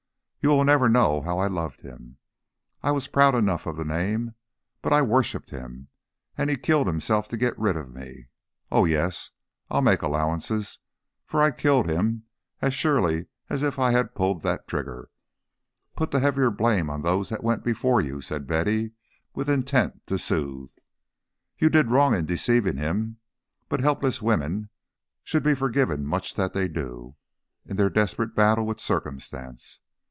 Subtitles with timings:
[0.43, 2.17] "You will never know how I loved him.
[2.81, 4.33] I was proud enough of the name,
[4.81, 5.89] but I worshipped him;
[6.35, 8.29] and he killed himself to get rid of me!
[8.71, 9.29] Oh, yes,
[9.69, 10.79] I'll make allowances,
[11.27, 12.23] for I killed him
[12.59, 15.11] as surely as if I had pulled that trigger"
[15.95, 18.93] "Put the heavier blame on those that went before you," said Betty,
[19.35, 20.71] with intent to soothe.
[21.59, 23.17] "You did wrong in deceiving him,
[23.69, 24.71] but helpless women
[25.23, 27.15] should be forgiven much that they do,
[27.63, 29.79] in their desperate battle with Circumstance.